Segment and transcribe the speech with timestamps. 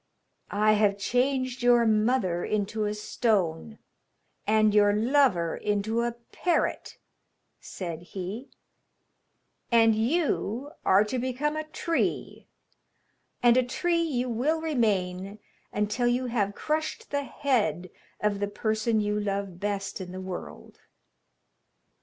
[0.49, 3.77] 'I have changed your mother into a stone,
[4.47, 6.97] and your lover into a parrot,'
[7.59, 8.49] said he,
[9.71, 12.47] 'and you are to become a tree,
[13.43, 15.37] and a tree you will remain
[15.71, 20.79] until you have crushed the head of the person you love best in the world.